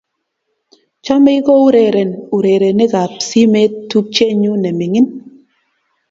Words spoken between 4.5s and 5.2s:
ne mining'